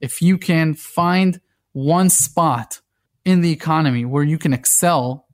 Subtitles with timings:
[0.00, 1.40] if you can find
[1.72, 2.80] one spot
[3.24, 5.26] in the economy where you can excel,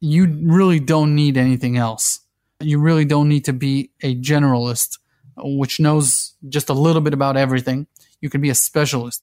[0.00, 2.20] you really don't need anything else.
[2.60, 4.98] You really don't need to be a generalist,
[5.36, 7.86] which knows just a little bit about everything.
[8.20, 9.22] You can be a specialist.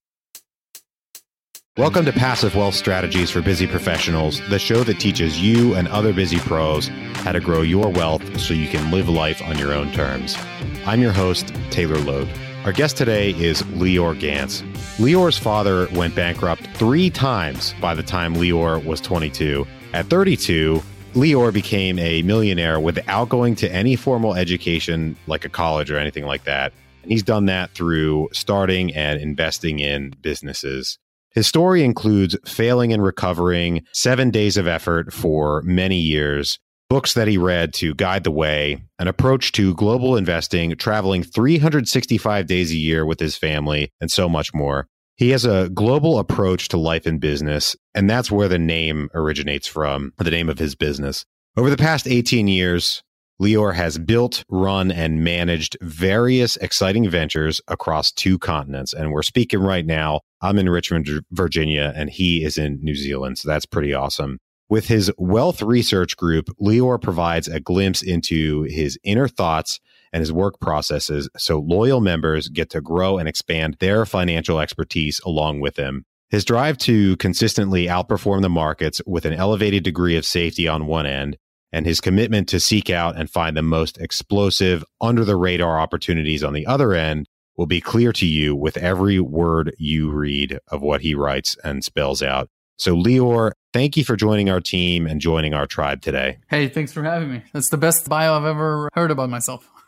[1.75, 6.13] Welcome to Passive Wealth Strategies for Busy Professionals, the show that teaches you and other
[6.13, 6.87] busy pros
[7.23, 10.37] how to grow your wealth so you can live life on your own terms.
[10.85, 12.29] I'm your host, Taylor Loht.
[12.65, 14.61] Our guest today is Lior Gantz.
[14.95, 19.67] Lior's father went bankrupt three times by the time Lior was 22.
[19.91, 20.81] At 32,
[21.13, 26.25] Lior became a millionaire without going to any formal education like a college or anything
[26.25, 26.71] like that.
[27.01, 30.97] And he's done that through starting and investing in businesses.
[31.31, 36.59] His story includes failing and recovering, seven days of effort for many years,
[36.93, 42.45] books that he read to guide the way, an approach to global investing, traveling 365
[42.45, 44.87] days a year with his family, and so much more.
[45.15, 49.65] He has a global approach to life and business, and that's where the name originates
[49.65, 51.25] from, the name of his business.
[51.57, 53.01] Over the past 18 years,
[53.41, 58.93] Lior has built, run, and managed various exciting ventures across two continents.
[58.93, 60.21] And we're speaking right now.
[60.43, 63.39] I'm in Richmond, Virginia, and he is in New Zealand.
[63.39, 64.37] So that's pretty awesome.
[64.73, 69.79] With his wealth research group, Lior provides a glimpse into his inner thoughts
[70.11, 75.21] and his work processes so loyal members get to grow and expand their financial expertise
[75.27, 76.05] along with him.
[76.31, 81.05] His drive to consistently outperform the markets with an elevated degree of safety on one
[81.05, 81.37] end,
[81.71, 86.43] and his commitment to seek out and find the most explosive, under the radar opportunities
[86.43, 90.81] on the other end will be clear to you with every word you read of
[90.81, 92.49] what he writes and spells out.
[92.77, 96.39] So, Lior, thank you for joining our team and joining our tribe today.
[96.49, 97.43] Hey, thanks for having me.
[97.53, 99.69] That's the best bio I've ever heard about myself.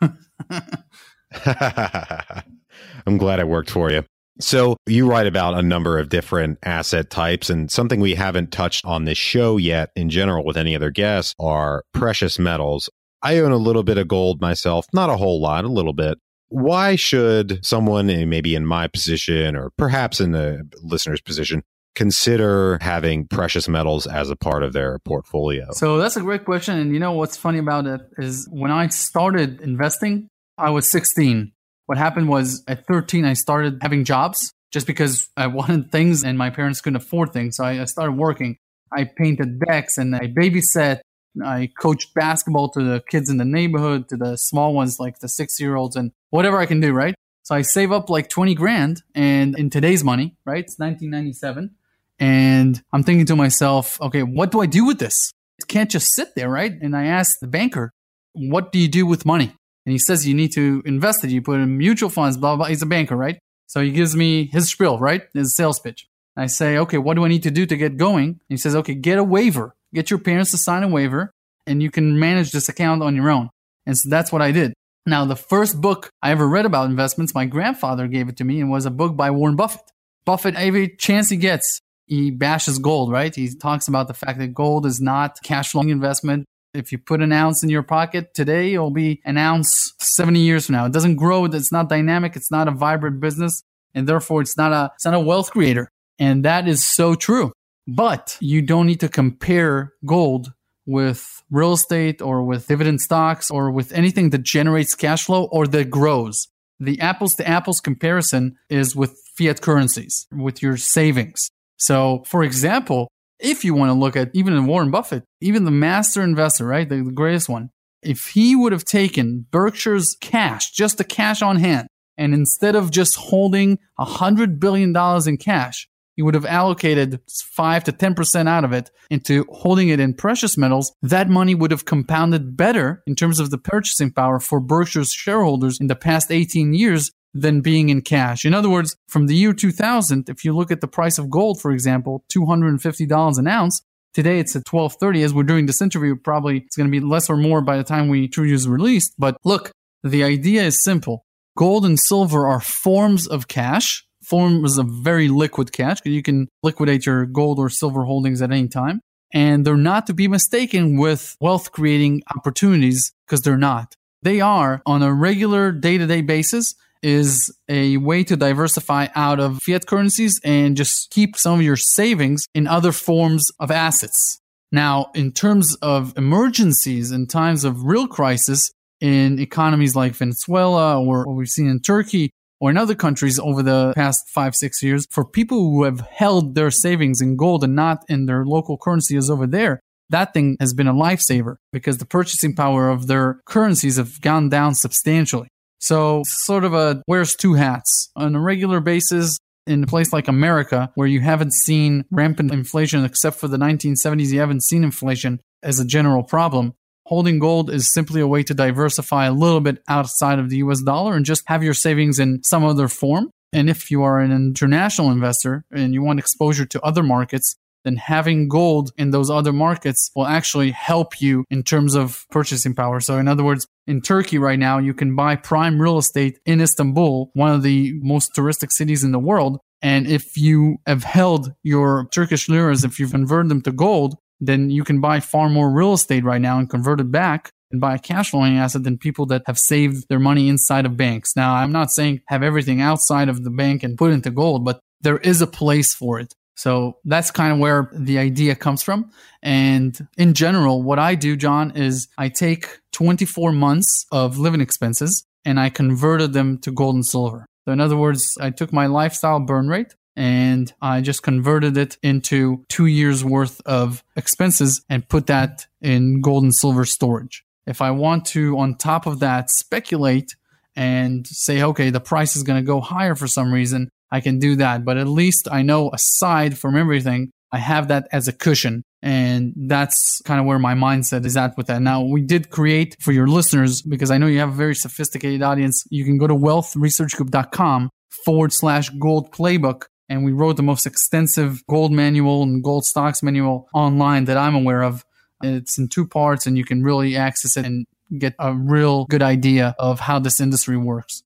[3.06, 4.04] I'm glad it worked for you.
[4.38, 8.84] So, you write about a number of different asset types, and something we haven't touched
[8.84, 12.90] on this show yet in general with any other guests are precious metals.
[13.22, 16.18] I own a little bit of gold myself, not a whole lot, a little bit.
[16.48, 21.62] Why should someone, eh, maybe in my position or perhaps in the listener's position,
[21.96, 25.66] consider having precious metals as a part of their portfolio?
[25.72, 26.78] So that's a great question.
[26.78, 31.52] And you know what's funny about it is when I started investing, I was 16.
[31.86, 36.38] What happened was at 13, I started having jobs just because I wanted things and
[36.38, 37.56] my parents couldn't afford things.
[37.56, 38.58] So I, started working.
[38.92, 41.00] I painted decks and I babysat.
[41.44, 45.28] I coached basketball to the kids in the neighborhood, to the small ones like the
[45.28, 47.14] six year olds, and whatever I can do, right?
[47.42, 50.64] So I save up like 20 grand and in today's money, right?
[50.64, 51.76] It's 1997.
[52.18, 55.32] And I'm thinking to myself, okay, what do I do with this?
[55.58, 56.72] It can't just sit there, right?
[56.80, 57.92] And I asked the banker,
[58.32, 59.54] what do you do with money?
[59.84, 61.30] And he says you need to invest it.
[61.30, 62.66] You put in mutual funds, blah, blah.
[62.66, 63.38] He's a banker, right?
[63.66, 65.22] So he gives me his spiel, right?
[65.34, 66.06] His sales pitch.
[66.36, 68.28] I say, okay, what do I need to do to get going?
[68.28, 69.74] And he says, okay, get a waiver.
[69.94, 71.30] Get your parents to sign a waiver
[71.66, 73.50] and you can manage this account on your own.
[73.86, 74.74] And so that's what I did.
[75.06, 78.60] Now, the first book I ever read about investments, my grandfather gave it to me
[78.60, 79.82] and was a book by Warren Buffett.
[80.24, 83.34] Buffett, every chance he gets, he bashes gold, right?
[83.34, 86.46] He talks about the fact that gold is not cash flowing investment.
[86.72, 90.66] If you put an ounce in your pocket today, it'll be an ounce 70 years
[90.66, 90.86] from now.
[90.86, 91.44] It doesn't grow.
[91.46, 92.36] It's not dynamic.
[92.36, 93.62] It's not a vibrant business.
[93.94, 95.90] And therefore it's not a, it's not a wealth creator.
[96.18, 97.52] And that is so true.
[97.88, 100.52] But you don't need to compare gold
[100.86, 105.66] with real estate or with dividend stocks or with anything that generates cash flow or
[105.68, 106.48] that grows.
[106.78, 111.50] The apples to apples comparison is with fiat currencies, with your savings.
[111.78, 116.22] So, for example, if you want to look at even Warren Buffett, even the master
[116.22, 117.70] investor, right, the, the greatest one,
[118.02, 122.90] if he would have taken Berkshire's cash, just the cash on hand, and instead of
[122.90, 128.72] just holding $100 billion in cash, he would have allocated 5 to 10% out of
[128.72, 133.38] it into holding it in precious metals, that money would have compounded better in terms
[133.38, 137.10] of the purchasing power for Berkshire's shareholders in the past 18 years
[137.40, 138.44] than being in cash.
[138.44, 141.60] In other words, from the year 2000, if you look at the price of gold,
[141.60, 143.82] for example, $250 an ounce,
[144.14, 145.22] today it's at 1230.
[145.22, 147.84] As we're doing this interview, probably it's going to be less or more by the
[147.84, 149.14] time we True Use released.
[149.18, 149.70] But look,
[150.02, 151.24] the idea is simple.
[151.56, 156.00] Gold and silver are forms of cash, forms of a very liquid cash.
[156.00, 159.00] because You can liquidate your gold or silver holdings at any time.
[159.32, 163.94] And they're not to be mistaken with wealth creating opportunities because they're not.
[164.22, 169.40] They are on a regular day to day basis is a way to diversify out
[169.40, 174.40] of fiat currencies and just keep some of your savings in other forms of assets.
[174.72, 178.70] Now, in terms of emergencies in times of real crisis
[179.00, 183.62] in economies like Venezuela or what we've seen in Turkey, or in other countries over
[183.62, 187.76] the past five, six years, for people who have held their savings in gold and
[187.76, 191.98] not in their local currency as over there, that thing has been a lifesaver because
[191.98, 195.48] the purchasing power of their currencies have gone down substantially.
[195.78, 198.10] So sort of a wears two hats.
[198.16, 203.04] On a regular basis, in a place like America, where you haven't seen rampant inflation
[203.04, 206.74] except for the 1970s, you haven't seen inflation as a general problem.
[207.06, 210.82] Holding gold is simply a way to diversify a little bit outside of the US
[210.82, 213.30] dollar and just have your savings in some other form.
[213.52, 217.54] And if you are an international investor and you want exposure to other markets,
[217.86, 222.74] then having gold in those other markets will actually help you in terms of purchasing
[222.74, 222.98] power.
[222.98, 226.60] So, in other words, in Turkey right now, you can buy prime real estate in
[226.60, 229.60] Istanbul, one of the most touristic cities in the world.
[229.82, 234.68] And if you have held your Turkish liras, if you've converted them to gold, then
[234.68, 237.94] you can buy far more real estate right now and convert it back and buy
[237.94, 241.36] a cash flowing asset than people that have saved their money inside of banks.
[241.36, 244.80] Now, I'm not saying have everything outside of the bank and put into gold, but
[245.00, 246.34] there is a place for it.
[246.56, 249.10] So that's kind of where the idea comes from.
[249.42, 255.24] And in general, what I do, John, is I take 24 months of living expenses
[255.44, 257.46] and I converted them to gold and silver.
[257.66, 261.98] So in other words, I took my lifestyle burn rate and I just converted it
[262.02, 267.44] into two years worth of expenses and put that in gold and silver storage.
[267.66, 270.34] If I want to, on top of that, speculate
[270.74, 274.38] and say, okay, the price is going to go higher for some reason, I can
[274.38, 274.84] do that.
[274.84, 278.82] But at least I know aside from everything, I have that as a cushion.
[279.02, 281.80] And that's kind of where my mindset is at with that.
[281.80, 285.42] Now, we did create for your listeners, because I know you have a very sophisticated
[285.42, 287.90] audience, you can go to wealthresearchgroup.com
[288.24, 293.22] forward slash gold playbook and we wrote the most extensive gold manual and gold stocks
[293.22, 295.04] manual online that I'm aware of.
[295.42, 297.86] It's in two parts, and you can really access it and
[298.18, 301.22] get a real good idea of how this industry works.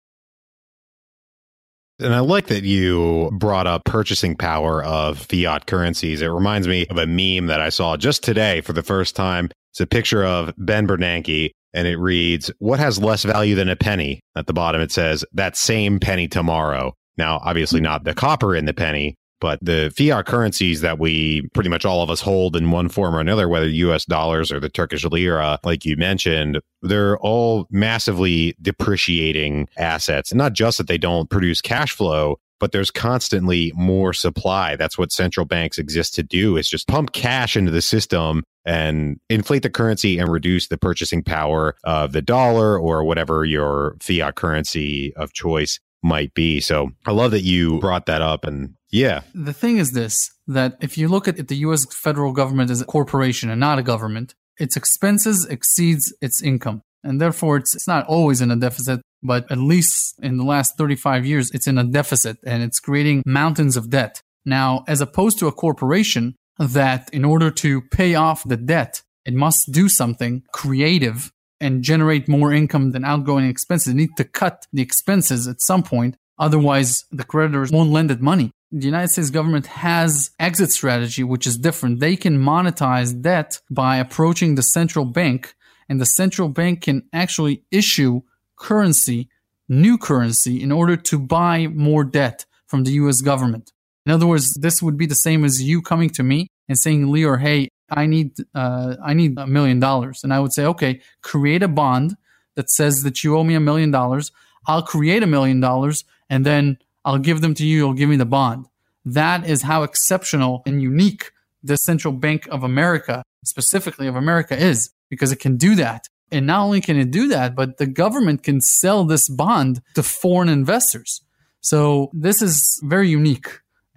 [2.00, 6.22] And I like that you brought up purchasing power of fiat currencies.
[6.22, 9.50] It reminds me of a meme that I saw just today for the first time.
[9.72, 13.76] It's a picture of Ben Bernanke and it reads, What has less value than a
[13.76, 14.20] penny?
[14.34, 16.94] At the bottom, it says, That same penny tomorrow.
[17.16, 21.70] Now, obviously, not the copper in the penny, but the fiat currencies that we pretty
[21.70, 24.68] much all of us hold in one form or another, whether US dollars or the
[24.68, 30.30] Turkish lira, like you mentioned, they're all massively depreciating assets.
[30.30, 34.76] And not just that they don't produce cash flow, but there's constantly more supply.
[34.76, 39.18] That's what central banks exist to do is just pump cash into the system and
[39.30, 44.34] inflate the currency and reduce the purchasing power of the dollar or whatever your fiat
[44.34, 46.60] currency of choice might be.
[46.60, 48.44] So I love that you brought that up.
[48.44, 49.22] And yeah.
[49.34, 52.80] The thing is this that if you look at it, the US federal government as
[52.80, 56.82] a corporation and not a government, its expenses exceeds its income.
[57.02, 60.76] And therefore, it's, it's not always in a deficit, but at least in the last
[60.76, 64.20] 35 years, it's in a deficit and it's creating mountains of debt.
[64.44, 69.34] Now, as opposed to a corporation that in order to pay off the debt, it
[69.34, 73.92] must do something creative and generate more income than outgoing expenses.
[73.92, 76.16] They need to cut the expenses at some point.
[76.38, 78.50] Otherwise, the creditors won't lend it money.
[78.72, 81.98] The United States government has exit strategy, which is different.
[81.98, 85.54] They can monetize debt by approaching the central bank
[85.90, 88.22] and the central bank can actually issue
[88.56, 89.28] currency,
[89.68, 93.72] new currency in order to buy more debt from the US government.
[94.06, 97.06] In other words, this would be the same as you coming to me and saying,
[97.06, 101.00] Lior, hey, I need uh, I need a million dollars, and I would say, okay,
[101.22, 102.16] create a bond
[102.54, 104.30] that says that you owe me a million dollars.
[104.68, 107.78] I'll create a million dollars, and then I'll give them to you.
[107.78, 108.68] You'll give me the bond.
[109.04, 114.90] That is how exceptional and unique the Central Bank of America, specifically of America, is
[115.08, 116.06] because it can do that.
[116.32, 120.02] And not only can it do that, but the government can sell this bond to
[120.02, 121.22] foreign investors.
[121.60, 123.48] So this is very unique.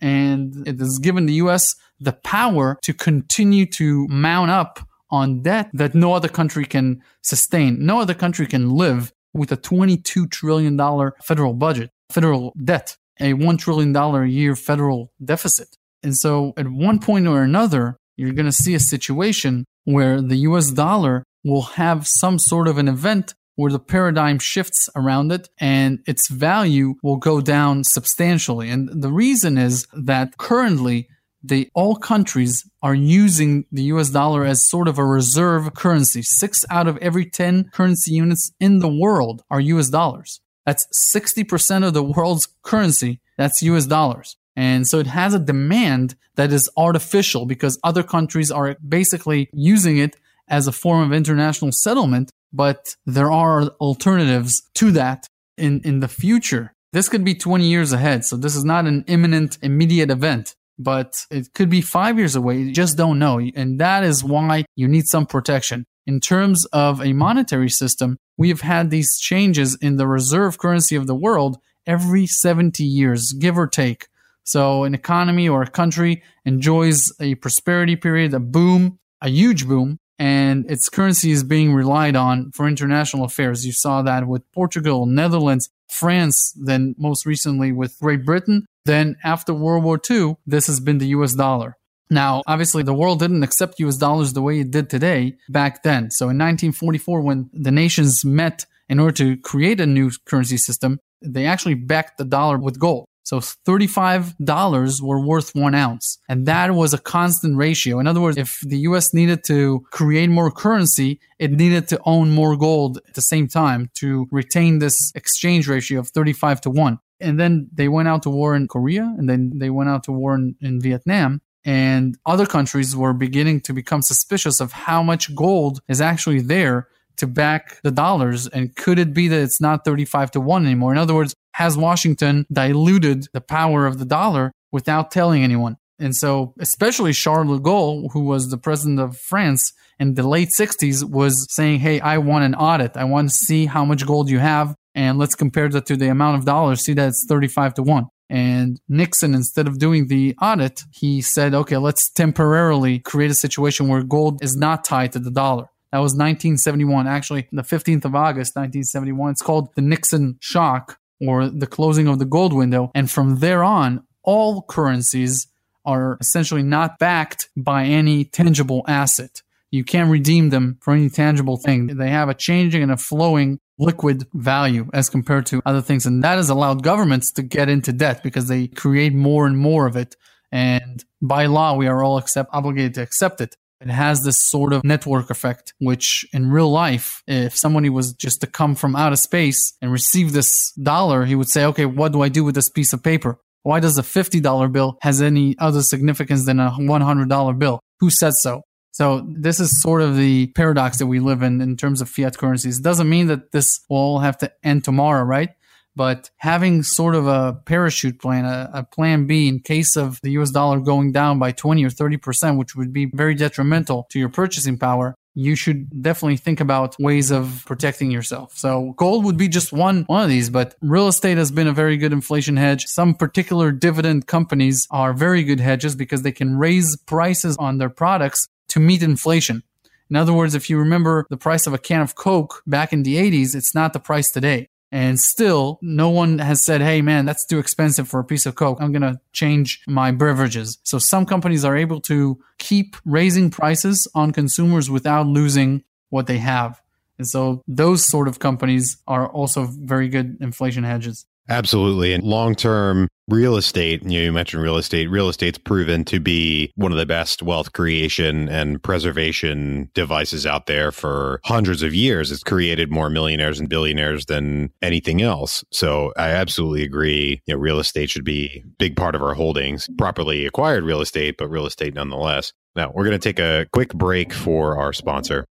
[0.02, 4.80] And it has given the US the power to continue to mount up
[5.10, 7.86] on debt that no other country can sustain.
[7.86, 10.78] No other country can live with a $22 trillion
[11.22, 15.78] federal budget, federal debt, a $1 trillion a year federal deficit.
[16.02, 20.38] And so at one point or another, you're going to see a situation where the
[20.38, 25.50] US dollar will have some sort of an event where the paradigm shifts around it
[25.60, 28.70] and its value will go down substantially.
[28.70, 31.08] And the reason is that currently
[31.44, 36.22] they all countries are using the US dollar as sort of a reserve currency.
[36.24, 40.40] Six out of every 10 currency units in the world are US dollars.
[40.66, 43.20] That's 60% of the world's currency.
[43.38, 44.38] That's US dollars.
[44.56, 49.98] And so it has a demand that is artificial because other countries are basically using
[49.98, 50.16] it
[50.48, 52.32] as a form of international settlement.
[52.52, 55.28] But there are alternatives to that
[55.58, 58.24] in, in the future This could be 20 years ahead.
[58.24, 62.60] So this is not an imminent, immediate event, but it could be five years away.
[62.60, 63.40] You just don't know.
[63.40, 65.86] And that is why you need some protection.
[66.06, 70.96] In terms of a monetary system, we have had these changes in the reserve currency
[70.96, 74.08] of the world every 70 years, give or take.
[74.44, 79.98] So an economy or a country enjoys a prosperity period, a boom, a huge boom,
[80.20, 83.66] and its currency is being relied on for international affairs.
[83.66, 88.66] You saw that with Portugal, Netherlands, France, then most recently with Great Britain.
[88.86, 91.78] Then after World War II, this has been the US dollar.
[92.10, 96.12] Now, obviously, the world didn't accept US dollars the way it did today back then.
[96.12, 101.00] So in 1944, when the nations met in order to create a new currency system,
[101.22, 103.06] they actually backed the dollar with gold.
[103.24, 106.20] So $35 were worth one ounce.
[106.28, 108.00] And that was a constant ratio.
[108.00, 112.32] In other words, if the US needed to create more currency, it needed to own
[112.32, 117.00] more gold at the same time to retain this exchange ratio of 35 to 1.
[117.22, 120.12] And then they went out to war in Korea and then they went out to
[120.12, 121.42] war in, in Vietnam.
[121.66, 126.88] And other countries were beginning to become suspicious of how much gold is actually there
[127.18, 128.48] to back the dollars?
[128.48, 130.92] And could it be that it's not 35 to 1 anymore?
[130.92, 135.78] In other words, has Washington diluted the power of the dollar without telling anyone?
[136.00, 140.50] And so, especially Charles de Gaulle, who was the president of France in the late
[140.50, 142.98] 60s, was saying, Hey, I want an audit.
[142.98, 144.76] I want to see how much gold you have.
[144.96, 146.82] And let's compare that to the amount of dollars.
[146.84, 148.08] See that it's 35 to 1.
[148.34, 153.88] And Nixon, instead of doing the audit, he said, okay, let's temporarily create a situation
[153.88, 155.70] where gold is not tied to the dollar.
[155.92, 159.34] That was 1971, actually, the 15th of August, 1971.
[159.34, 162.90] It's called the Nixon shock or the closing of the gold window.
[162.96, 165.46] And from there on, all currencies
[165.86, 169.44] are essentially not backed by any tangible asset.
[169.70, 171.86] You can't redeem them for any tangible thing.
[171.86, 176.06] They have a changing and a flowing liquid value as compared to other things.
[176.06, 179.88] And that has allowed governments to get into debt because they create more and more
[179.88, 180.16] of it.
[180.52, 183.56] And by law, we are all accept, obligated to accept it.
[183.82, 188.40] It has this sort of network effect, which in real life, if somebody was just
[188.42, 192.22] to come from outer space and receive this dollar, he would say, okay, what do
[192.22, 193.40] I do with this piece of paper?
[193.64, 197.82] Why does a $50 bill has any other significance than a $100 bill?
[198.00, 198.62] Who said so?
[198.94, 202.38] So this is sort of the paradox that we live in in terms of fiat
[202.38, 202.80] currencies.
[202.80, 205.50] It doesn't mean that this will all have to end tomorrow, right?
[205.96, 210.32] but having sort of a parachute plan, a, a, plan B in case of the
[210.32, 214.30] US dollar going down by 20 or 30%, which would be very detrimental to your
[214.30, 218.56] purchasing power, you should definitely think about ways of protecting yourself.
[218.56, 221.74] So gold would be just one one of these, but real estate has been a
[221.74, 222.86] very good inflation hedge.
[222.86, 227.90] Some particular dividend companies are very good hedges because they can raise prices on their
[227.90, 229.62] products to meet inflation.
[230.10, 233.04] In other words, if you remember the price of a can of Coke back in
[233.04, 234.68] the 80s, it's not the price today.
[234.92, 238.56] And still, no one has said, hey, man, that's too expensive for a piece of
[238.56, 238.80] Coke.
[238.82, 240.80] I'm going to change my beverages.
[240.84, 246.40] So some companies are able to keep raising prices on consumers without losing what they
[246.40, 246.82] have.
[247.20, 251.28] And so those sort of companies are also very good inflation hedges.
[251.50, 252.14] Absolutely.
[252.14, 255.10] And long term real estate, you, know, you mentioned real estate.
[255.10, 260.68] Real estate's proven to be one of the best wealth creation and preservation devices out
[260.68, 262.32] there for hundreds of years.
[262.32, 265.66] It's created more millionaires and billionaires than anything else.
[265.72, 267.42] So I absolutely agree.
[267.46, 271.02] You know, real estate should be a big part of our holdings, properly acquired real
[271.02, 272.54] estate, but real estate nonetheless.
[272.76, 275.46] Now, we're going to take a quick break for our sponsor.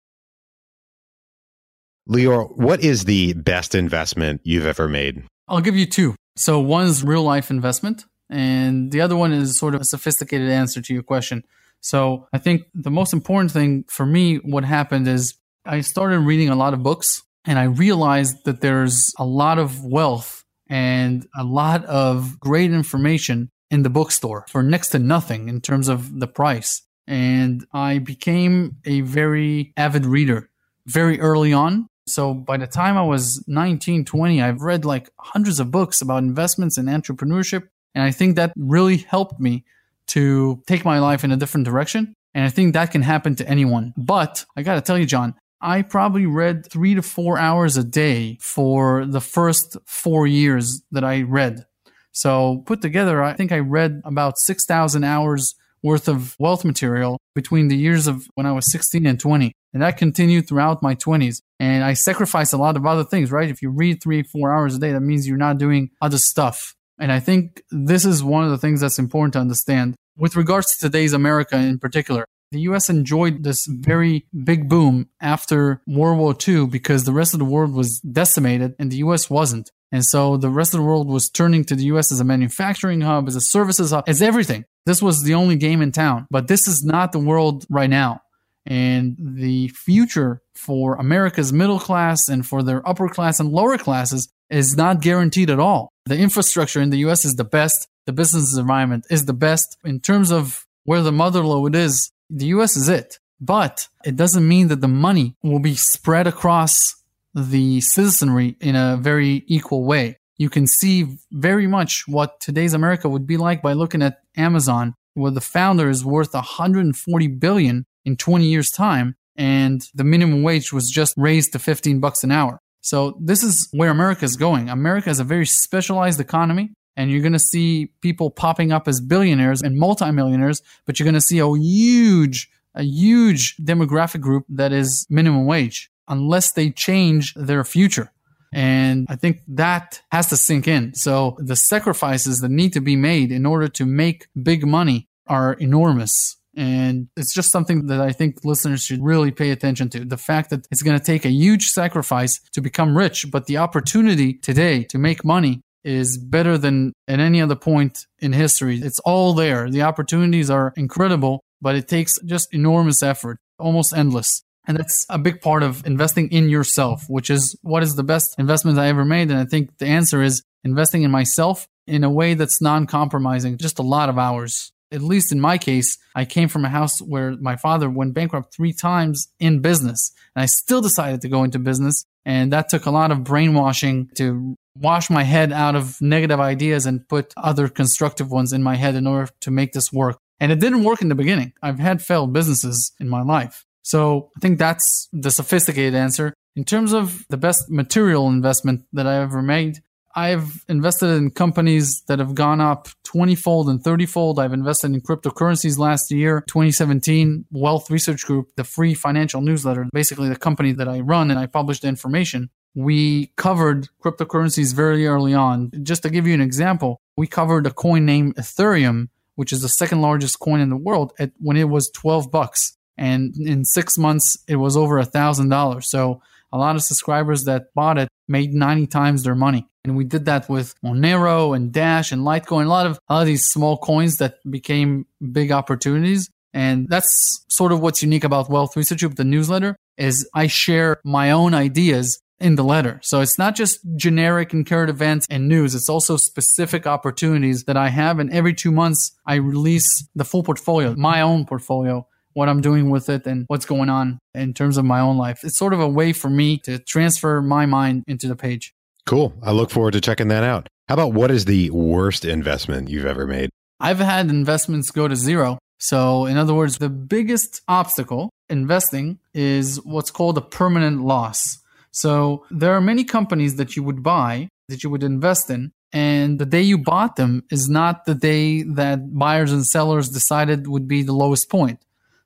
[2.09, 5.23] Lior, what is the best investment you've ever made?
[5.51, 6.15] I'll give you two.
[6.37, 10.49] So one is real life investment, and the other one is sort of a sophisticated
[10.49, 11.45] answer to your question.
[11.81, 16.49] So I think the most important thing for me, what happened is I started reading
[16.49, 21.43] a lot of books and I realized that there's a lot of wealth and a
[21.43, 26.27] lot of great information in the bookstore for next to nothing in terms of the
[26.27, 26.83] price.
[27.07, 30.51] And I became a very avid reader
[30.87, 31.89] very early on.
[32.13, 36.23] So by the time I was 19, 20, I've read like hundreds of books about
[36.23, 37.69] investments and entrepreneurship.
[37.95, 39.65] And I think that really helped me
[40.09, 42.15] to take my life in a different direction.
[42.35, 43.95] And I think that can happen to anyone.
[43.97, 47.85] But I got to tell you, John, I probably read three to four hours a
[47.85, 51.65] day for the first four years that I read.
[52.13, 57.69] So put together, I think I read about 6,000 hours worth of wealth material between
[57.69, 59.53] the years of when I was 16 and 20.
[59.73, 61.43] And that continued throughout my 20s.
[61.59, 63.51] And I sacrificed a lot of other things, right?
[63.51, 66.75] If you read three, four hours a day, that means you're not doing other stuff.
[66.99, 69.95] And I think this is one of the things that's important to understand.
[70.17, 75.83] With regards to today's America in particular, the US enjoyed this very big boom after
[75.87, 79.71] World War II because the rest of the world was decimated and the US wasn't.
[79.93, 83.03] And so the rest of the world was turning to the US as a manufacturing
[83.03, 84.65] hub, as a services hub, as everything.
[84.85, 86.27] This was the only game in town.
[86.31, 88.23] But this is not the world right now.
[88.67, 94.29] And the future for America's middle class and for their upper class and lower classes
[94.51, 95.93] is not guaranteed at all.
[96.07, 97.89] The infrastructure in the US is the best.
[98.07, 99.77] The business environment is the best.
[99.85, 103.19] In terms of where the mother lode is, the US is it.
[103.41, 106.95] But it doesn't mean that the money will be spread across
[107.35, 110.19] the citizenry in a very equal way.
[110.37, 114.95] You can see very much what today's America would be like by looking at Amazon,
[115.15, 120.73] where the founder is worth 140 billion in 20 years time and the minimum wage
[120.73, 122.61] was just raised to 15 bucks an hour.
[122.83, 124.69] So this is where America is going.
[124.69, 129.01] America is a very specialized economy and you're going to see people popping up as
[129.01, 134.73] billionaires and multimillionaires, but you're going to see a huge, a huge demographic group that
[134.73, 138.11] is minimum wage unless they change their future.
[138.53, 140.95] And I think that has to sink in.
[140.95, 145.53] So the sacrifices that need to be made in order to make big money are
[145.55, 146.37] enormous.
[146.61, 150.05] And it's just something that I think listeners should really pay attention to.
[150.05, 153.57] The fact that it's going to take a huge sacrifice to become rich, but the
[153.57, 158.79] opportunity today to make money is better than at any other point in history.
[158.79, 159.71] It's all there.
[159.71, 164.43] The opportunities are incredible, but it takes just enormous effort, almost endless.
[164.67, 168.35] And that's a big part of investing in yourself, which is what is the best
[168.39, 169.31] investment I ever made.
[169.31, 173.57] And I think the answer is investing in myself in a way that's non compromising,
[173.57, 174.73] just a lot of hours.
[174.93, 178.55] At least in my case, I came from a house where my father went bankrupt
[178.55, 180.13] three times in business.
[180.35, 182.05] And I still decided to go into business.
[182.25, 186.87] And that took a lot of brainwashing to wash my head out of negative ideas
[186.87, 190.19] and put other constructive ones in my head in order to make this work.
[190.41, 191.53] And it didn't work in the beginning.
[191.63, 193.65] I've had failed businesses in my life.
[193.83, 196.35] So I think that's the sophisticated answer.
[196.57, 199.83] In terms of the best material investment that I ever made,
[200.15, 204.39] I've invested in companies that have gone up 20 fold and 30 fold.
[204.39, 210.29] I've invested in cryptocurrencies last year, 2017, Wealth Research Group, the free financial newsletter, basically
[210.29, 212.51] the company that I run and I publish the information.
[212.75, 215.71] We covered cryptocurrencies very early on.
[215.83, 219.69] Just to give you an example, we covered a coin named Ethereum, which is the
[219.69, 222.77] second largest coin in the world at when it was 12 bucks.
[222.97, 225.89] And in six months, it was over a thousand dollars.
[225.89, 226.21] So
[226.53, 229.67] a lot of subscribers that bought it made 90 times their money.
[229.85, 233.21] And we did that with Monero and Dash and Litecoin, a lot of, a lot
[233.23, 236.31] of these small coins that became big opportunities.
[236.53, 241.01] And that's sort of what's unique about Wealth Research Group, the newsletter, is I share
[241.05, 242.99] my own ideas in the letter.
[243.03, 245.75] So it's not just generic and current events and news.
[245.75, 248.19] It's also specific opportunities that I have.
[248.19, 252.07] And every two months, I release the full portfolio, my own portfolio
[252.41, 255.45] what I'm doing with it and what's going on in terms of my own life.
[255.45, 258.73] It's sort of a way for me to transfer my mind into the page.
[259.05, 259.35] Cool.
[259.43, 260.67] I look forward to checking that out.
[260.89, 263.51] How about what is the worst investment you've ever made?
[263.79, 265.59] I've had investments go to zero.
[265.79, 271.59] So, in other words, the biggest obstacle investing is what's called a permanent loss.
[271.91, 276.39] So, there are many companies that you would buy, that you would invest in, and
[276.39, 280.89] the day you bought them is not the day that buyers and sellers decided would
[280.89, 281.81] be the lowest point.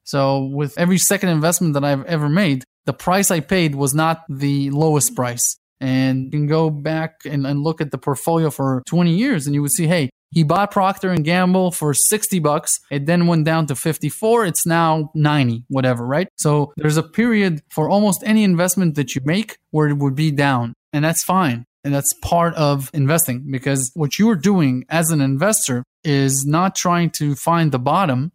[0.04, 4.24] So with every second investment that I've ever made, the price I paid was not
[4.28, 5.56] the lowest price.
[5.80, 9.54] And you can go back and, and look at the portfolio for 20 years and
[9.54, 12.80] you would see, hey, he bought Procter and Gamble for 60 bucks.
[12.90, 14.46] It then went down to 54.
[14.46, 16.26] It's now 90, whatever, right?
[16.36, 20.32] So there's a period for almost any investment that you make where it would be
[20.32, 20.74] down.
[20.92, 21.64] And that's fine.
[21.84, 27.10] And that's part of investing because what you're doing as an investor is not trying
[27.10, 28.32] to find the bottom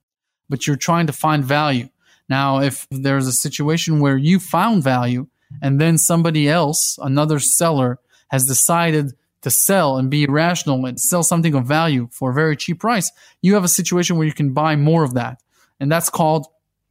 [0.49, 1.89] but you're trying to find value.
[2.27, 5.27] Now, if there's a situation where you found value
[5.61, 11.23] and then somebody else, another seller, has decided to sell and be rational and sell
[11.23, 14.53] something of value for a very cheap price, you have a situation where you can
[14.53, 15.41] buy more of that.
[15.79, 16.47] And that's called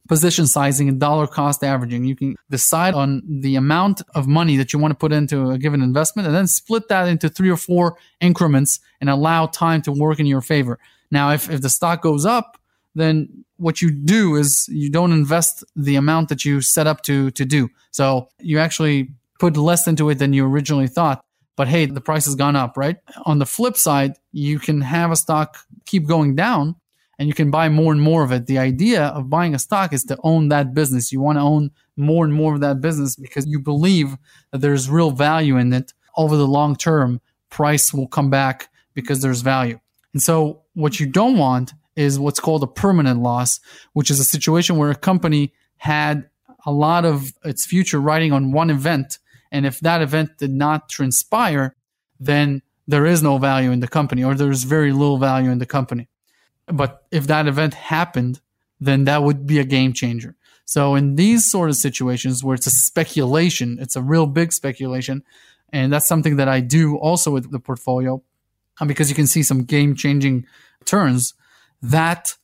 [0.09, 2.03] position sizing and dollar cost averaging.
[2.03, 5.57] You can decide on the amount of money that you want to put into a
[5.57, 9.91] given investment and then split that into three or four increments and allow time to
[9.91, 10.79] work in your favor.
[11.11, 12.59] Now, if, if the stock goes up,
[12.95, 17.31] then what you do is you don't invest the amount that you set up to
[17.31, 17.69] to do.
[17.91, 21.23] So you actually put less into it than you originally thought.
[21.55, 22.97] But hey, the price has gone up, right?
[23.25, 26.75] On the flip side, you can have a stock keep going down
[27.17, 28.47] and you can buy more and more of it.
[28.47, 31.11] The idea of buying a stock is to own that business.
[31.11, 34.15] You want to own more and more of that business because you believe
[34.51, 37.19] that there's real value in it over the long term.
[37.49, 39.79] Price will come back because there's value.
[40.13, 43.59] And so what you don't want is what's called a permanent loss,
[43.91, 46.29] which is a situation where a company had
[46.65, 49.19] a lot of its future riding on one event.
[49.51, 51.75] And if that event did not transpire,
[52.17, 55.65] then there is no value in the company or there's very little value in the
[55.65, 56.07] company.
[56.67, 58.39] But if that event happened,
[58.79, 60.37] then that would be a game changer.
[60.63, 65.25] So in these sort of situations where it's a speculation, it's a real big speculation.
[65.73, 68.23] And that's something that I do also with the portfolio
[68.87, 70.45] because you can see some game changing
[70.85, 71.33] turns
[71.81, 72.35] that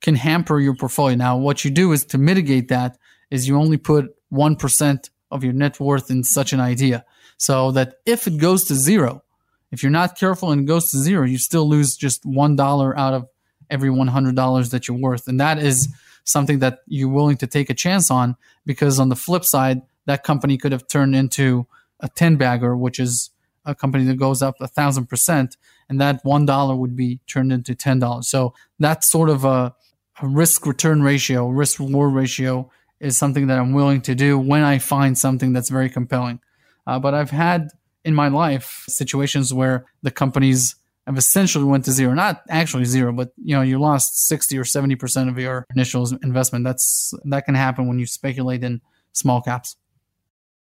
[0.00, 1.16] can hamper your portfolio.
[1.16, 2.98] Now, what you do is to mitigate that
[3.30, 7.04] is you only put 1% of your net worth in such an idea
[7.36, 9.22] so that if it goes to zero,
[9.70, 13.14] if you're not careful and it goes to zero, you still lose just $1 out
[13.14, 13.28] of
[13.70, 15.28] every $100 that you're worth.
[15.28, 15.88] And that is
[16.24, 20.24] something that you're willing to take a chance on because on the flip side, that
[20.24, 21.66] company could have turned into
[22.00, 23.30] a 10 bagger, which is
[23.68, 25.56] a company that goes up a thousand percent.
[25.88, 28.24] And that $1 would be turned into $10.
[28.24, 29.74] So that's sort of a,
[30.20, 34.62] a risk return ratio, risk reward ratio is something that I'm willing to do when
[34.62, 36.40] I find something that's very compelling.
[36.86, 37.68] Uh, but I've had
[38.04, 40.74] in my life situations where the companies
[41.06, 44.64] have essentially went to zero, not actually zero, but you know, you lost 60 or
[44.64, 46.64] 70% of your initial investment.
[46.64, 48.80] That's, that can happen when you speculate in
[49.12, 49.76] small caps.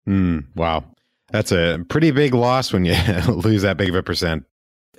[0.06, 0.84] Mm, wow.
[1.30, 2.94] That's a pretty big loss when you
[3.28, 4.44] lose that big of a percent.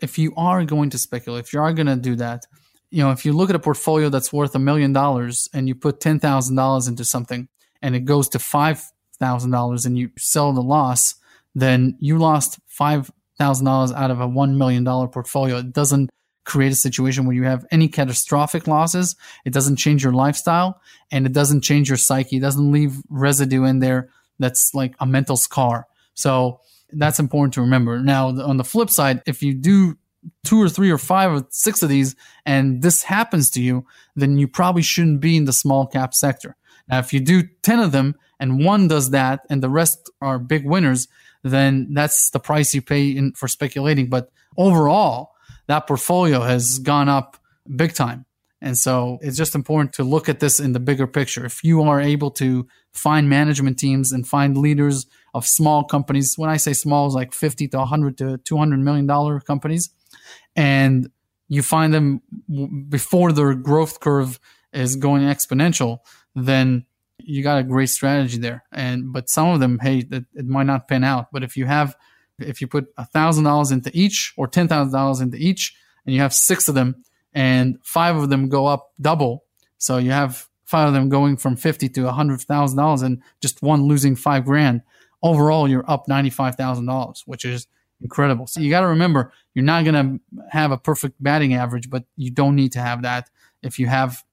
[0.01, 2.45] If you are going to speculate, if you are going to do that,
[2.91, 5.75] you know, if you look at a portfolio that's worth a million dollars and you
[5.75, 7.47] put ten thousand dollars into something
[7.81, 8.83] and it goes to five
[9.19, 11.15] thousand dollars and you sell the loss,
[11.53, 15.57] then you lost five thousand dollars out of a one million dollar portfolio.
[15.57, 16.09] It doesn't
[16.45, 19.15] create a situation where you have any catastrophic losses.
[19.45, 22.37] It doesn't change your lifestyle and it doesn't change your psyche.
[22.37, 25.85] It doesn't leave residue in there that's like a mental scar.
[26.19, 27.99] So that's important to remember.
[27.99, 29.97] Now, on the flip side, if you do
[30.43, 34.37] two or three or five or six of these and this happens to you, then
[34.37, 36.55] you probably shouldn't be in the small cap sector.
[36.87, 40.39] Now, if you do 10 of them and one does that and the rest are
[40.39, 41.07] big winners,
[41.43, 44.09] then that's the price you pay in, for speculating.
[44.09, 45.31] But overall,
[45.67, 47.37] that portfolio has gone up
[47.73, 48.25] big time.
[48.61, 51.45] And so it's just important to look at this in the bigger picture.
[51.45, 56.49] If you are able to find management teams and find leaders of small companies, when
[56.49, 59.89] I say small, is like 50 to 100 to 200 million dollar companies,
[60.55, 61.09] and
[61.47, 62.21] you find them
[62.89, 64.39] before their growth curve
[64.73, 65.99] is going exponential,
[66.35, 66.85] then
[67.17, 68.63] you got a great strategy there.
[68.71, 71.27] And but some of them, hey, it, it might not pan out.
[71.31, 71.95] But if you have,
[72.39, 76.13] if you put a thousand dollars into each or ten thousand dollars into each, and
[76.13, 79.45] you have six of them, and five of them go up double,
[79.77, 83.21] so you have five of them going from fifty to a hundred thousand dollars, and
[83.41, 84.81] just one losing five grand.
[85.21, 87.67] Overall, you're up ninety five thousand dollars, which is
[88.01, 88.47] incredible.
[88.47, 92.05] So you got to remember, you're not going to have a perfect batting average, but
[92.15, 93.29] you don't need to have that.
[93.61, 94.23] If you have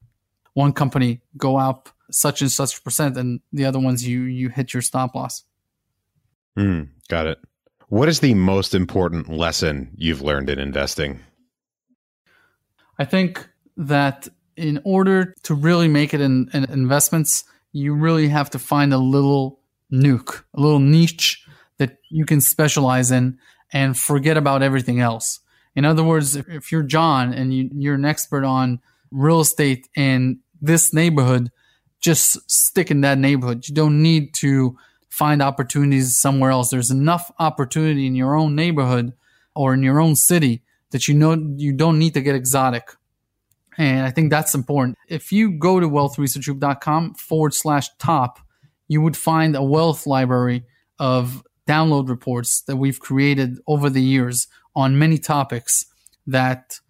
[0.55, 4.73] one company go up such and such percent, and the other ones you you hit
[4.73, 5.43] your stop loss.
[6.57, 7.39] Mm, got it.
[7.89, 11.21] What is the most important lesson you've learned in investing?
[12.99, 18.51] I think that in order to really make it in, in investments, you really have
[18.51, 19.61] to find a little
[19.93, 21.45] nuke, a little niche
[21.79, 23.39] that you can specialize in
[23.73, 25.41] and forget about everything else.
[25.75, 28.81] In other words, if, if you're John and you, you're an expert on
[29.11, 31.51] real estate in this neighborhood,
[32.01, 33.69] just stick in that neighborhood.
[33.69, 34.77] You don't need to
[35.11, 36.71] find opportunities somewhere else.
[36.71, 39.13] There's enough opportunity in your own neighborhood
[39.55, 40.63] or in your own city
[40.97, 42.89] that you know you don't need to get exotic.
[43.77, 44.97] And I think that's important.
[45.11, 48.39] If you go to wealthresearchgroup.com forward slash top,
[48.89, 50.65] you would find a wealth library
[50.99, 55.85] of download reports that we've created over the years on many topics
[56.27, 56.81] that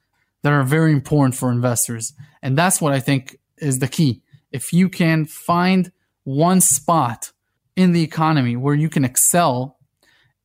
[0.44, 2.12] that are very important for investors.
[2.42, 4.22] And that's what I think is the key.
[4.52, 5.90] If you can find
[6.22, 7.32] one spot
[7.74, 9.78] in the economy where you can excel,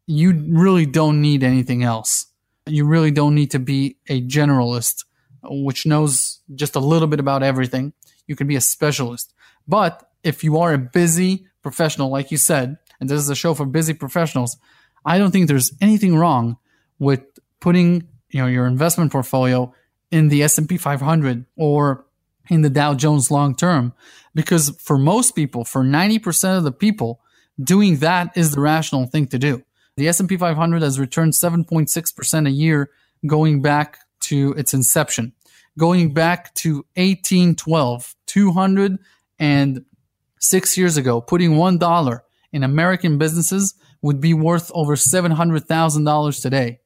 [0.07, 2.25] you really don't need anything else.
[2.67, 5.05] You really don't need to be a generalist,
[5.43, 7.93] which knows just a little bit about everything.
[8.27, 9.33] You can be a specialist.
[9.67, 13.53] But if you are a busy professional, like you said, and this is a show
[13.53, 14.57] for busy professionals,
[15.05, 16.57] I don't think there's anything wrong
[16.99, 17.23] with
[17.59, 19.73] putting you know your investment portfolio
[20.11, 22.05] in the S&P 500 or
[22.49, 23.93] in the Dow Jones long term
[24.35, 27.21] because for most people for 90% of the people
[27.61, 29.63] doing that is the rational thing to do.
[29.97, 32.89] The S&P 500 has returned 7.6% a year
[33.25, 35.33] going back to its inception.
[35.77, 42.19] Going back to 1812, 206 years ago, putting $1
[42.51, 46.79] in American businesses would be worth over $700,000 today.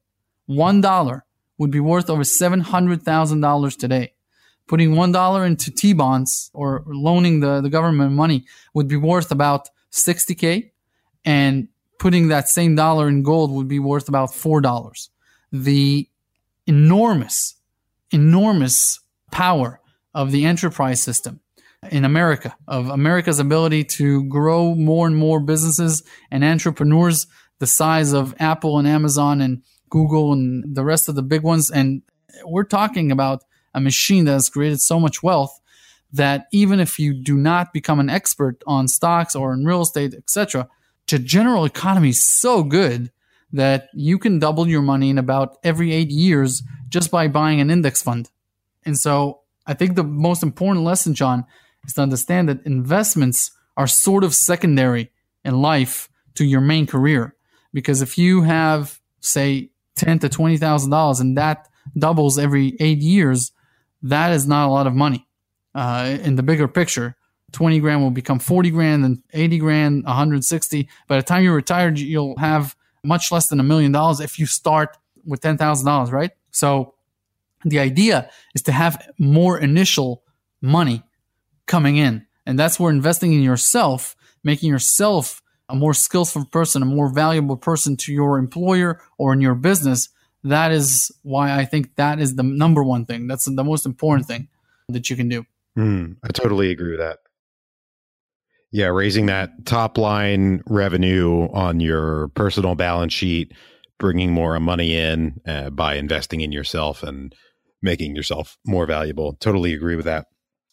[0.48, 1.22] $1
[1.58, 4.12] would be worth over $700,000 today.
[4.68, 9.68] Putting $1 into T bonds or loaning the, the government money would be worth about
[9.92, 10.70] 60K.
[11.24, 15.08] And putting that same dollar in gold would be worth about $4.
[15.52, 16.08] The
[16.66, 17.54] enormous,
[18.10, 19.80] enormous power
[20.14, 21.40] of the enterprise system
[21.90, 27.26] in America, of America's ability to grow more and more businesses and entrepreneurs
[27.58, 31.70] the size of Apple and Amazon and Google and the rest of the big ones.
[31.70, 32.02] And
[32.44, 35.58] we're talking about a machine that has created so much wealth
[36.12, 40.14] that even if you do not become an expert on stocks or in real estate,
[40.14, 40.68] etc.,
[41.06, 43.10] the general economy so good
[43.52, 47.70] that you can double your money in about every eight years just by buying an
[47.70, 48.30] index fund.
[48.84, 51.44] And so I think the most important lesson, John,
[51.84, 55.10] is to understand that investments are sort of secondary
[55.44, 57.34] in life to your main career.
[57.72, 62.98] Because if you have, say, ten to twenty thousand dollars and that doubles every eight
[62.98, 63.52] years,
[64.02, 65.26] that is not a lot of money.
[65.74, 67.16] Uh, in the bigger picture,
[67.56, 70.88] 20 grand will become 40 grand and 80 grand, 160.
[71.08, 74.44] By the time you're retired, you'll have much less than a million dollars if you
[74.44, 76.32] start with $10,000, right?
[76.50, 76.92] So
[77.64, 80.22] the idea is to have more initial
[80.60, 81.02] money
[81.64, 82.26] coming in.
[82.44, 87.56] And that's where investing in yourself, making yourself a more skillful person, a more valuable
[87.56, 90.10] person to your employer or in your business.
[90.44, 93.28] That is why I think that is the number one thing.
[93.28, 94.48] That's the most important thing
[94.90, 95.46] that you can do.
[95.78, 97.20] Mm, I totally agree with that.
[98.76, 103.54] Yeah, raising that top line revenue on your personal balance sheet,
[103.98, 107.34] bringing more money in uh, by investing in yourself and
[107.80, 109.32] making yourself more valuable.
[109.40, 110.26] Totally agree with that.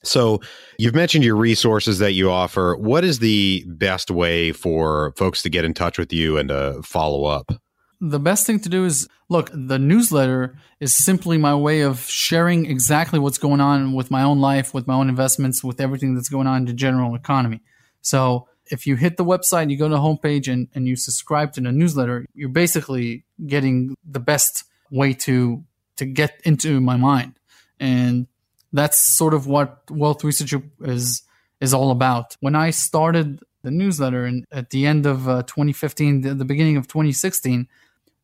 [0.04, 0.42] So,
[0.78, 2.76] you've mentioned your resources that you offer.
[2.76, 6.82] What is the best way for folks to get in touch with you and to
[6.84, 7.54] follow up?
[8.02, 12.66] The best thing to do is look, the newsletter is simply my way of sharing
[12.66, 16.28] exactly what's going on with my own life, with my own investments, with everything that's
[16.28, 17.62] going on in the general economy.
[18.04, 21.54] So if you hit the website, you go to the homepage and, and you subscribe
[21.54, 25.64] to the newsletter, you're basically getting the best way to
[25.96, 27.34] to get into my mind.
[27.80, 28.28] And
[28.72, 31.24] that's sort of what Wealth Research is
[31.60, 32.38] is all about.
[32.40, 36.76] When I started the newsletter and at the end of uh, 2015, the, the beginning
[36.76, 37.68] of 2016,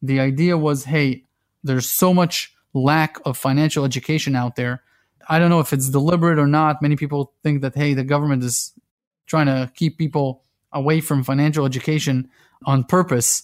[0.01, 1.23] the idea was, hey,
[1.63, 4.83] there's so much lack of financial education out there.
[5.29, 6.81] I don't know if it's deliberate or not.
[6.81, 8.73] Many people think that hey, the government is
[9.29, 12.29] trying to keep people away from financial education
[12.65, 13.43] on purpose.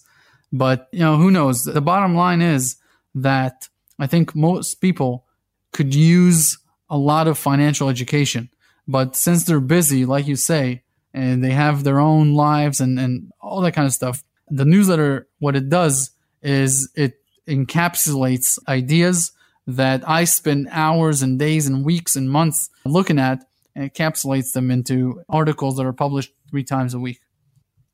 [0.52, 1.64] But, you know, who knows?
[1.64, 2.76] The bottom line is
[3.14, 5.26] that I think most people
[5.72, 6.58] could use
[6.90, 8.50] a lot of financial education.
[8.88, 13.32] But since they're busy, like you say, and they have their own lives and, and
[13.42, 19.32] all that kind of stuff, the newsletter, what it does is it encapsulates ideas
[19.68, 23.46] that I spend hours and days and weeks and months looking at
[23.76, 27.20] and encapsulates them into articles that are published three times a week.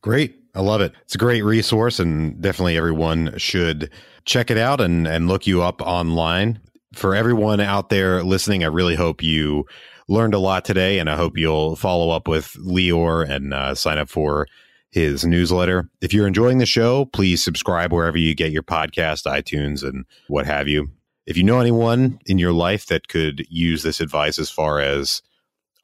[0.01, 0.35] Great.
[0.53, 0.93] I love it.
[1.03, 3.89] It's a great resource and definitely everyone should
[4.25, 6.59] check it out and, and look you up online.
[6.93, 9.65] For everyone out there listening, I really hope you
[10.09, 13.97] learned a lot today and I hope you'll follow up with Lior and uh, sign
[13.97, 14.47] up for
[14.91, 15.89] his newsletter.
[16.01, 20.45] If you're enjoying the show, please subscribe wherever you get your podcast, iTunes, and what
[20.45, 20.89] have you.
[21.25, 25.21] If you know anyone in your life that could use this advice as far as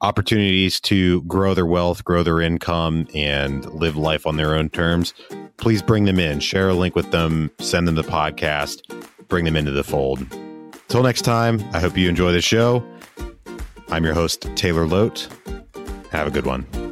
[0.00, 5.14] opportunities to grow their wealth, grow their income, and live life on their own terms,
[5.56, 6.40] please bring them in.
[6.40, 8.82] Share a link with them, send them the podcast,
[9.28, 10.20] bring them into the fold.
[10.30, 12.84] Until next time, I hope you enjoy the show.
[13.90, 15.28] I'm your host, Taylor Loht.
[16.10, 16.87] Have a good one.